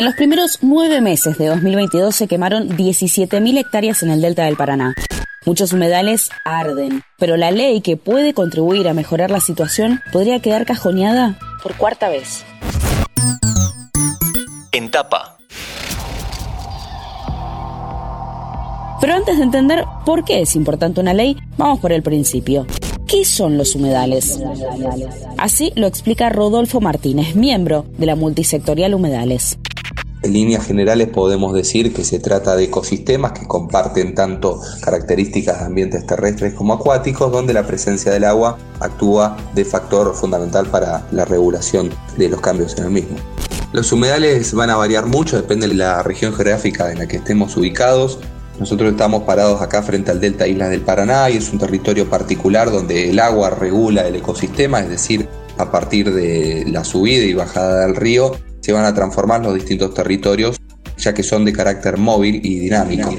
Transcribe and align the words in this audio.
En 0.00 0.06
los 0.06 0.14
primeros 0.14 0.60
nueve 0.62 1.02
meses 1.02 1.36
de 1.36 1.44
2022 1.48 2.16
se 2.16 2.26
quemaron 2.26 2.70
17.000 2.70 3.58
hectáreas 3.58 4.02
en 4.02 4.10
el 4.10 4.22
delta 4.22 4.46
del 4.46 4.56
Paraná. 4.56 4.94
Muchos 5.44 5.74
humedales 5.74 6.30
arden, 6.46 7.02
pero 7.18 7.36
la 7.36 7.50
ley 7.50 7.82
que 7.82 7.98
puede 7.98 8.32
contribuir 8.32 8.88
a 8.88 8.94
mejorar 8.94 9.30
la 9.30 9.40
situación 9.40 10.00
podría 10.10 10.40
quedar 10.40 10.64
cajoneada 10.64 11.38
por 11.62 11.76
cuarta 11.76 12.08
vez. 12.08 12.46
En 14.72 14.90
tapa. 14.90 15.36
Pero 19.02 19.12
antes 19.12 19.36
de 19.36 19.42
entender 19.42 19.84
por 20.06 20.24
qué 20.24 20.40
es 20.40 20.56
importante 20.56 21.02
una 21.02 21.12
ley, 21.12 21.36
vamos 21.58 21.78
por 21.78 21.92
el 21.92 22.02
principio. 22.02 22.66
¿Qué 23.06 23.26
son 23.26 23.58
los 23.58 23.74
humedales? 23.74 24.40
Así 25.36 25.72
lo 25.74 25.86
explica 25.86 26.30
Rodolfo 26.30 26.80
Martínez, 26.80 27.34
miembro 27.34 27.84
de 27.98 28.06
la 28.06 28.16
multisectorial 28.16 28.94
Humedales. 28.94 29.58
En 30.22 30.34
líneas 30.34 30.66
generales 30.66 31.08
podemos 31.08 31.54
decir 31.54 31.94
que 31.94 32.04
se 32.04 32.18
trata 32.18 32.54
de 32.54 32.64
ecosistemas 32.64 33.32
que 33.32 33.46
comparten 33.46 34.14
tanto 34.14 34.60
características 34.82 35.60
de 35.60 35.64
ambientes 35.64 36.06
terrestres 36.06 36.52
como 36.52 36.74
acuáticos, 36.74 37.32
donde 37.32 37.54
la 37.54 37.66
presencia 37.66 38.12
del 38.12 38.24
agua 38.24 38.58
actúa 38.80 39.38
de 39.54 39.64
factor 39.64 40.14
fundamental 40.14 40.66
para 40.66 41.06
la 41.10 41.24
regulación 41.24 41.88
de 42.18 42.28
los 42.28 42.42
cambios 42.42 42.76
en 42.76 42.84
el 42.84 42.90
mismo. 42.90 43.16
Los 43.72 43.92
humedales 43.92 44.52
van 44.52 44.68
a 44.68 44.76
variar 44.76 45.06
mucho, 45.06 45.36
depende 45.36 45.68
de 45.68 45.74
la 45.74 46.02
región 46.02 46.34
geográfica 46.34 46.92
en 46.92 46.98
la 46.98 47.08
que 47.08 47.16
estemos 47.16 47.56
ubicados. 47.56 48.18
Nosotros 48.58 48.90
estamos 48.90 49.22
parados 49.22 49.62
acá 49.62 49.82
frente 49.82 50.10
al 50.10 50.20
delta 50.20 50.46
Islas 50.46 50.68
del 50.68 50.82
Paraná 50.82 51.30
y 51.30 51.38
es 51.38 51.50
un 51.50 51.58
territorio 51.58 52.10
particular 52.10 52.70
donde 52.70 53.08
el 53.08 53.20
agua 53.20 53.48
regula 53.48 54.06
el 54.06 54.16
ecosistema, 54.16 54.80
es 54.80 54.90
decir, 54.90 55.26
a 55.56 55.70
partir 55.70 56.12
de 56.12 56.66
la 56.66 56.84
subida 56.84 57.24
y 57.24 57.32
bajada 57.32 57.86
del 57.86 57.96
río 57.96 58.32
se 58.60 58.72
van 58.72 58.84
a 58.84 58.94
transformar 58.94 59.42
los 59.42 59.54
distintos 59.54 59.94
territorios, 59.94 60.56
ya 60.96 61.14
que 61.14 61.22
son 61.22 61.44
de 61.44 61.52
carácter 61.52 61.96
móvil 61.96 62.40
y 62.44 62.58
dinámico. 62.58 63.10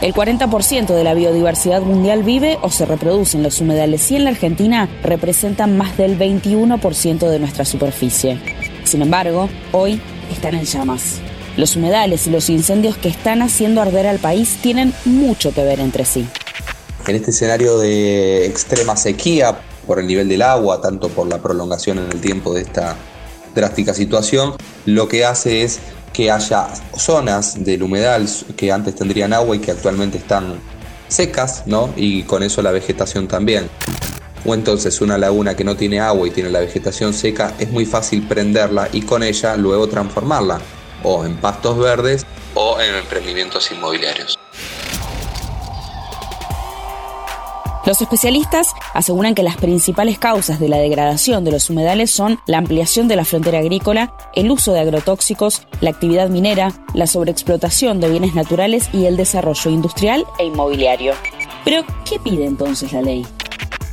El 0.00 0.12
40% 0.12 0.94
de 0.94 1.04
la 1.04 1.14
biodiversidad 1.14 1.80
mundial 1.80 2.24
vive 2.24 2.58
o 2.60 2.70
se 2.70 2.84
reproduce 2.84 3.36
en 3.36 3.42
los 3.42 3.60
humedales 3.60 4.10
y 4.10 4.16
en 4.16 4.24
la 4.24 4.30
Argentina 4.30 4.88
representan 5.02 5.78
más 5.78 5.96
del 5.96 6.18
21% 6.18 7.28
de 7.28 7.38
nuestra 7.38 7.64
superficie. 7.64 8.38
Sin 8.84 9.00
embargo, 9.00 9.48
hoy 9.72 10.02
están 10.30 10.56
en 10.56 10.64
llamas. 10.64 11.20
Los 11.56 11.76
humedales 11.76 12.26
y 12.26 12.30
los 12.30 12.50
incendios 12.50 12.98
que 12.98 13.08
están 13.08 13.40
haciendo 13.40 13.80
arder 13.80 14.06
al 14.06 14.18
país 14.18 14.58
tienen 14.60 14.92
mucho 15.04 15.54
que 15.54 15.64
ver 15.64 15.80
entre 15.80 16.04
sí. 16.04 16.26
En 17.06 17.16
este 17.16 17.30
escenario 17.30 17.78
de 17.78 18.46
extrema 18.46 18.96
sequía, 18.96 19.58
por 19.86 19.98
el 19.98 20.06
nivel 20.06 20.28
del 20.28 20.42
agua, 20.42 20.80
tanto 20.80 21.08
por 21.08 21.28
la 21.28 21.38
prolongación 21.38 21.98
en 21.98 22.10
el 22.10 22.20
tiempo 22.20 22.54
de 22.54 22.62
esta 22.62 22.96
drástica 23.54 23.94
situación, 23.94 24.54
lo 24.86 25.08
que 25.08 25.24
hace 25.24 25.62
es 25.62 25.80
que 26.12 26.30
haya 26.30 26.68
zonas 26.96 27.64
del 27.64 27.82
humedal 27.82 28.28
que 28.56 28.72
antes 28.72 28.94
tendrían 28.94 29.32
agua 29.32 29.56
y 29.56 29.58
que 29.58 29.72
actualmente 29.72 30.18
están 30.18 30.60
secas, 31.08 31.64
¿no? 31.66 31.92
Y 31.96 32.22
con 32.22 32.42
eso 32.42 32.62
la 32.62 32.70
vegetación 32.70 33.28
también. 33.28 33.68
O 34.46 34.54
entonces 34.54 35.00
una 35.00 35.16
laguna 35.16 35.56
que 35.56 35.64
no 35.64 35.76
tiene 35.76 36.00
agua 36.00 36.28
y 36.28 36.30
tiene 36.30 36.50
la 36.50 36.60
vegetación 36.60 37.14
seca, 37.14 37.54
es 37.58 37.70
muy 37.70 37.86
fácil 37.86 38.26
prenderla 38.26 38.88
y 38.92 39.02
con 39.02 39.22
ella 39.22 39.56
luego 39.56 39.88
transformarla 39.88 40.60
o 41.02 41.24
en 41.24 41.36
pastos 41.36 41.78
verdes 41.78 42.26
o 42.54 42.80
en 42.80 42.94
emprendimientos 42.94 43.70
inmobiliarios. 43.70 44.38
Los 47.86 48.00
especialistas 48.00 48.68
aseguran 48.94 49.34
que 49.34 49.42
las 49.42 49.58
principales 49.58 50.18
causas 50.18 50.58
de 50.58 50.68
la 50.68 50.78
degradación 50.78 51.44
de 51.44 51.50
los 51.50 51.68
humedales 51.68 52.10
son 52.10 52.40
la 52.46 52.56
ampliación 52.56 53.08
de 53.08 53.16
la 53.16 53.26
frontera 53.26 53.58
agrícola, 53.58 54.14
el 54.34 54.50
uso 54.50 54.72
de 54.72 54.80
agrotóxicos, 54.80 55.66
la 55.82 55.90
actividad 55.90 56.30
minera, 56.30 56.72
la 56.94 57.06
sobreexplotación 57.06 58.00
de 58.00 58.08
bienes 58.08 58.34
naturales 58.34 58.88
y 58.94 59.04
el 59.04 59.18
desarrollo 59.18 59.70
industrial 59.70 60.24
e 60.38 60.46
inmobiliario. 60.46 61.12
Pero, 61.62 61.84
¿qué 62.08 62.18
pide 62.18 62.46
entonces 62.46 62.90
la 62.94 63.02
ley? 63.02 63.26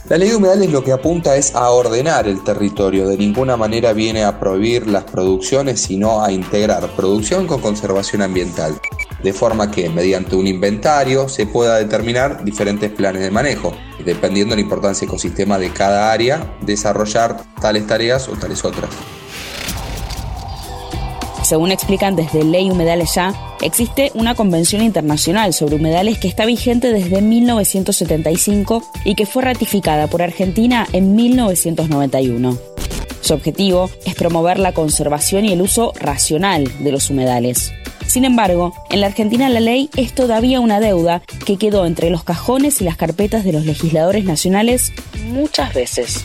La 0.07 0.17
ley 0.17 0.29
de 0.29 0.35
humedales 0.37 0.71
lo 0.71 0.85
que 0.85 0.93
apunta 0.93 1.35
es 1.35 1.53
a 1.53 1.69
ordenar 1.69 2.27
el 2.27 2.43
territorio, 2.45 3.09
de 3.09 3.17
ninguna 3.17 3.57
manera 3.57 3.91
viene 3.91 4.23
a 4.23 4.39
prohibir 4.39 4.87
las 4.87 5.03
producciones, 5.03 5.81
sino 5.81 6.23
a 6.23 6.31
integrar 6.31 6.87
producción 6.95 7.45
con 7.45 7.59
conservación 7.59 8.21
ambiental 8.21 8.80
de 9.23 9.33
forma 9.33 9.71
que 9.71 9.89
mediante 9.89 10.35
un 10.35 10.47
inventario 10.47 11.29
se 11.29 11.45
pueda 11.45 11.77
determinar 11.77 12.43
diferentes 12.43 12.91
planes 12.91 13.21
de 13.21 13.31
manejo, 13.31 13.73
dependiendo 14.05 14.55
de 14.55 14.61
la 14.61 14.63
importancia 14.63 15.05
ecosistema 15.05 15.57
de 15.59 15.71
cada 15.71 16.11
área, 16.11 16.55
desarrollar 16.61 17.43
tales 17.61 17.87
tareas 17.87 18.27
o 18.27 18.33
tales 18.33 18.63
otras. 18.65 18.89
Según 21.43 21.71
explican 21.71 22.15
desde 22.15 22.45
Ley 22.45 22.69
Humedales 22.69 23.13
Ya, 23.15 23.33
existe 23.61 24.11
una 24.13 24.35
convención 24.35 24.81
internacional 24.81 25.53
sobre 25.53 25.75
humedales 25.75 26.17
que 26.17 26.29
está 26.29 26.45
vigente 26.45 26.93
desde 26.93 27.21
1975 27.21 28.81
y 29.03 29.15
que 29.15 29.25
fue 29.25 29.43
ratificada 29.43 30.07
por 30.07 30.21
Argentina 30.21 30.87
en 30.93 31.15
1991. 31.15 32.57
Su 33.19 33.33
objetivo 33.33 33.89
es 34.05 34.15
promover 34.15 34.59
la 34.59 34.73
conservación 34.73 35.43
y 35.45 35.51
el 35.51 35.61
uso 35.61 35.93
racional 35.99 36.71
de 36.79 36.91
los 36.91 37.09
humedales. 37.09 37.73
Sin 38.11 38.25
embargo, 38.25 38.73
en 38.89 38.99
la 38.99 39.07
Argentina 39.07 39.47
la 39.47 39.61
ley 39.61 39.89
es 39.95 40.13
todavía 40.13 40.59
una 40.59 40.81
deuda 40.81 41.21
que 41.45 41.55
quedó 41.55 41.85
entre 41.85 42.09
los 42.09 42.25
cajones 42.25 42.81
y 42.81 42.83
las 42.83 42.97
carpetas 42.97 43.45
de 43.45 43.53
los 43.53 43.65
legisladores 43.65 44.25
nacionales 44.25 44.91
muchas 45.27 45.73
veces. 45.73 46.21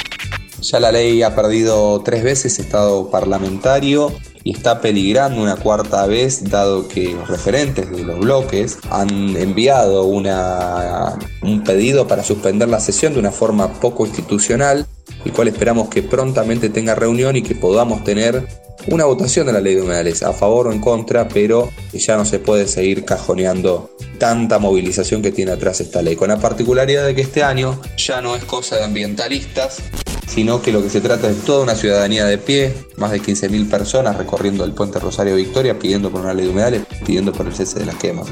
Ya 0.63 0.81
la 0.81 0.91
ley 0.91 1.23
ha 1.23 1.37
perdido 1.37 2.03
tres 2.03 2.25
veces 2.25 2.59
estado 2.59 3.09
parlamentario 3.09 4.13
y 4.43 4.51
está 4.51 4.81
peligrando 4.81 5.41
una 5.41 5.55
cuarta 5.55 6.05
vez 6.09 6.51
dado 6.51 6.89
que 6.89 7.13
los 7.13 7.29
referentes 7.29 7.89
de 7.89 8.03
los 8.03 8.19
bloques 8.19 8.79
han 8.91 9.37
enviado 9.37 10.07
una, 10.07 11.17
un 11.43 11.63
pedido 11.63 12.09
para 12.09 12.25
suspender 12.25 12.69
la 12.69 12.81
sesión 12.81 13.13
de 13.13 13.21
una 13.21 13.31
forma 13.31 13.75
poco 13.75 14.07
institucional, 14.07 14.89
y 15.25 15.31
cual 15.31 15.47
esperamos 15.47 15.89
que 15.89 16.03
prontamente 16.03 16.69
tenga 16.69 16.97
reunión 16.97 17.37
y 17.37 17.43
que 17.43 17.55
podamos 17.55 18.03
tener 18.03 18.66
una 18.89 19.05
votación 19.05 19.47
de 19.47 19.53
la 19.53 19.61
ley 19.61 19.75
de 19.75 19.83
humedales, 19.83 20.23
a 20.23 20.33
favor 20.33 20.69
o 20.69 20.73
en 20.73 20.81
contra, 20.81 21.29
pero 21.29 21.71
ya 21.93 22.17
no 22.17 22.25
se 22.25 22.39
puede 22.39 22.69
seguir 22.69 23.05
cajoneando 23.05 23.91
tanta 24.19 24.59
movilización 24.59 25.23
que 25.23 25.33
tiene 25.33 25.53
atrás 25.53 25.81
esta 25.81 26.03
ley, 26.03 26.17
con 26.17 26.29
la 26.29 26.39
particularidad 26.39 27.07
de 27.07 27.15
que 27.15 27.23
este 27.23 27.43
año 27.43 27.81
ya 27.97 28.21
no 28.21 28.35
es 28.37 28.45
cosa 28.45 28.77
de 28.77 28.85
ambientalistas, 28.85 29.79
sino 30.27 30.61
que 30.61 30.73
lo 30.73 30.83
que 30.83 30.91
se 30.91 31.01
trata 31.01 31.29
es 31.31 31.39
toda 31.45 31.63
una 31.63 31.75
ciudadanía 31.75 32.25
de 32.27 32.39
pie, 32.39 32.75
más 32.97 33.11
de 33.11 33.21
15.000 33.21 33.69
personas 33.69 34.17
recorriendo 34.17 34.65
el 34.65 34.73
puente 34.73 34.99
Rosario 34.99 35.37
Victoria, 35.37 35.79
pidiendo 35.79 36.11
por 36.11 36.21
una 36.21 36.35
ley 36.35 36.47
de 36.47 36.53
humedales, 36.53 36.83
pidiendo 37.05 37.33
por 37.33 37.47
el 37.47 37.55
cese 37.55 37.79
de 37.79 37.87
las 37.87 37.97
quemas. 37.97 38.29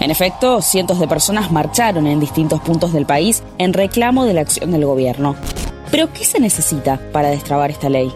En 0.00 0.10
efecto, 0.10 0.60
cientos 0.60 1.00
de 1.00 1.08
personas 1.08 1.50
marcharon 1.50 2.06
en 2.06 2.20
distintos 2.20 2.60
puntos 2.60 2.92
del 2.92 3.06
país 3.06 3.42
en 3.58 3.72
reclamo 3.72 4.26
de 4.26 4.34
la 4.34 4.42
acción 4.42 4.70
del 4.70 4.84
gobierno. 4.84 5.34
Pero, 5.94 6.12
¿qué 6.12 6.24
se 6.24 6.40
necesita 6.40 6.98
para 7.12 7.28
destrabar 7.28 7.70
esta 7.70 7.88
ley? 7.88 8.12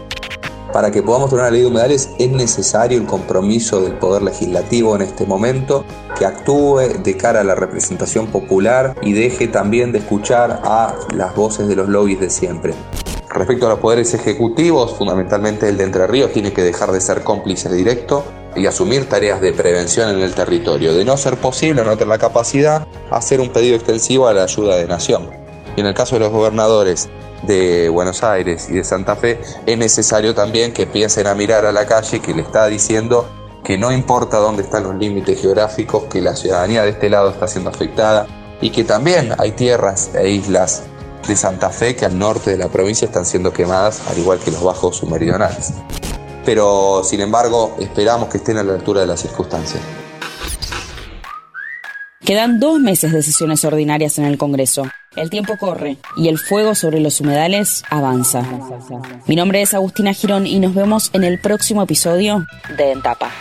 Para 0.73 0.91
que 0.91 1.01
podamos 1.01 1.29
tener 1.29 1.43
una 1.43 1.51
ley 1.51 1.61
de 1.61 1.67
humedales 1.67 2.09
es 2.19 2.29
necesario 2.29 2.97
el 2.97 3.05
compromiso 3.05 3.79
del 3.79 3.93
Poder 3.93 4.21
Legislativo 4.21 4.97
en 4.97 5.03
este 5.03 5.25
momento, 5.25 5.85
que 6.17 6.25
actúe 6.25 6.79
de 7.01 7.15
cara 7.15 7.39
a 7.39 7.43
la 7.45 7.55
representación 7.55 8.27
popular 8.27 8.95
y 9.01 9.13
deje 9.13 9.47
también 9.47 9.93
de 9.93 9.99
escuchar 9.99 10.59
a 10.65 10.93
las 11.15 11.33
voces 11.37 11.69
de 11.69 11.77
los 11.77 11.87
lobbies 11.87 12.19
de 12.19 12.29
siempre. 12.29 12.73
Respecto 13.29 13.67
a 13.67 13.69
los 13.69 13.79
poderes 13.79 14.13
ejecutivos, 14.13 14.95
fundamentalmente 14.95 15.69
el 15.69 15.77
de 15.77 15.85
Entre 15.85 16.05
Ríos 16.05 16.33
tiene 16.33 16.51
que 16.51 16.63
dejar 16.63 16.91
de 16.91 16.99
ser 16.99 17.23
cómplice 17.23 17.73
directo 17.73 18.25
y 18.57 18.65
asumir 18.65 19.07
tareas 19.07 19.39
de 19.39 19.53
prevención 19.53 20.09
en 20.09 20.19
el 20.21 20.33
territorio. 20.33 20.93
De 20.93 21.05
no 21.05 21.15
ser 21.15 21.37
posible, 21.37 21.85
no 21.85 21.93
tener 21.93 22.09
la 22.09 22.17
capacidad, 22.17 22.85
hacer 23.09 23.39
un 23.39 23.53
pedido 23.53 23.77
extensivo 23.77 24.27
a 24.27 24.33
la 24.33 24.43
ayuda 24.43 24.75
de 24.75 24.85
Nación. 24.85 25.29
Y 25.77 25.79
en 25.79 25.85
el 25.85 25.93
caso 25.93 26.15
de 26.15 26.19
los 26.19 26.31
gobernadores 26.33 27.07
de 27.43 27.89
Buenos 27.89 28.23
Aires 28.23 28.67
y 28.69 28.73
de 28.73 28.83
Santa 28.83 29.15
Fe, 29.15 29.39
es 29.65 29.77
necesario 29.77 30.33
también 30.33 30.73
que 30.73 30.87
piensen 30.87 31.27
a 31.27 31.35
mirar 31.35 31.65
a 31.65 31.71
la 31.71 31.85
calle 31.85 32.19
que 32.19 32.33
le 32.33 32.41
está 32.41 32.67
diciendo 32.67 33.27
que 33.63 33.77
no 33.77 33.91
importa 33.91 34.37
dónde 34.37 34.63
están 34.63 34.83
los 34.83 34.95
límites 34.95 35.41
geográficos, 35.41 36.05
que 36.05 36.21
la 36.21 36.35
ciudadanía 36.35 36.83
de 36.83 36.89
este 36.89 37.09
lado 37.09 37.29
está 37.29 37.47
siendo 37.47 37.69
afectada 37.69 38.25
y 38.61 38.71
que 38.71 38.83
también 38.83 39.33
hay 39.37 39.51
tierras 39.51 40.11
e 40.15 40.29
islas 40.29 40.83
de 41.27 41.35
Santa 41.35 41.69
Fe 41.69 41.95
que 41.95 42.05
al 42.05 42.17
norte 42.17 42.51
de 42.51 42.57
la 42.57 42.69
provincia 42.69 43.05
están 43.05 43.25
siendo 43.25 43.53
quemadas, 43.53 44.01
al 44.09 44.17
igual 44.17 44.39
que 44.39 44.51
los 44.51 44.63
bajos 44.63 44.97
submeridionales. 44.97 45.73
Pero, 46.45 47.03
sin 47.03 47.21
embargo, 47.21 47.75
esperamos 47.79 48.29
que 48.29 48.37
estén 48.37 48.57
a 48.57 48.63
la 48.63 48.73
altura 48.73 49.01
de 49.01 49.07
las 49.07 49.21
circunstancias. 49.21 49.83
Quedan 52.21 52.59
dos 52.59 52.79
meses 52.79 53.11
de 53.11 53.23
sesiones 53.23 53.63
ordinarias 53.65 54.17
en 54.17 54.25
el 54.25 54.37
Congreso. 54.37 54.83
El 55.15 55.29
tiempo 55.31 55.57
corre 55.57 55.97
y 56.15 56.27
el 56.27 56.37
fuego 56.37 56.75
sobre 56.75 56.99
los 56.99 57.19
humedales 57.19 57.83
avanza. 57.89 58.43
Mi 59.25 59.35
nombre 59.35 59.61
es 59.61 59.73
Agustina 59.73 60.13
Girón 60.13 60.45
y 60.45 60.59
nos 60.59 60.75
vemos 60.75 61.09
en 61.13 61.23
el 61.23 61.39
próximo 61.39 61.81
episodio 61.81 62.45
de 62.77 62.91
Entapa. 62.91 63.31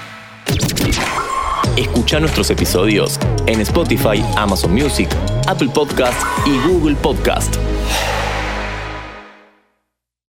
Escucha 1.76 2.20
nuestros 2.20 2.50
episodios 2.50 3.20
en 3.46 3.60
Spotify, 3.60 4.24
Amazon 4.36 4.72
Music, 4.72 5.08
Apple 5.46 5.68
Podcast 5.72 6.20
y 6.46 6.58
Google 6.68 6.96
Podcast. 6.96 7.54